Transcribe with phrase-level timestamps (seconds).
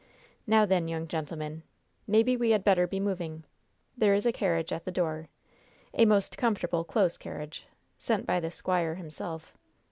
[0.47, 1.61] Now, then, young gentlemen,
[2.07, 3.43] maybe we had better be moving.
[3.95, 5.29] There is a carriage at the door
[5.93, 7.67] a most comfortable close carriage
[7.99, 9.53] sent by the squire himself.